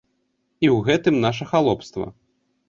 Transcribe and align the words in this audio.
І 0.65 0.67
ў 0.69 0.77
гэтым 0.87 1.19
наша 1.27 1.49
халопства. 1.53 2.05